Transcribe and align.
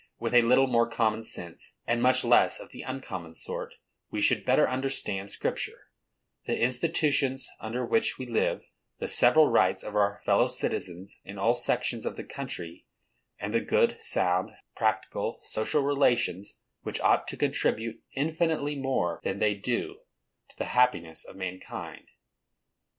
With 0.19 0.33
a 0.33 0.41
little 0.41 0.65
more 0.65 0.89
common 0.89 1.23
sense, 1.23 1.75
and 1.85 2.01
much 2.01 2.23
less 2.23 2.59
of 2.59 2.71
the 2.71 2.81
uncommon 2.81 3.35
sort, 3.35 3.75
we 4.09 4.19
should 4.19 4.43
better 4.45 4.67
understand 4.67 5.29
Scripture, 5.29 5.91
the 6.47 6.59
institutions 6.59 7.47
under 7.59 7.85
which 7.85 8.17
we 8.17 8.25
live, 8.25 8.63
the 8.97 9.07
several 9.07 9.49
rights 9.51 9.83
of 9.83 9.95
our 9.95 10.19
fellow 10.25 10.47
citizens 10.47 11.19
in 11.23 11.37
all 11.37 11.53
sections 11.53 12.07
of 12.07 12.15
the 12.15 12.23
country, 12.23 12.87
and 13.37 13.53
the 13.53 13.61
good, 13.61 14.01
sound, 14.01 14.49
practical, 14.75 15.39
social 15.43 15.83
relations, 15.83 16.57
which 16.81 16.99
ought 17.01 17.27
to 17.27 17.37
contribute 17.37 18.01
infinitely 18.15 18.73
more 18.75 19.21
than 19.23 19.37
they 19.37 19.53
do 19.53 19.99
to 20.49 20.57
the 20.57 20.65
happiness 20.73 21.23
of 21.25 21.35
mankind. 21.35 22.07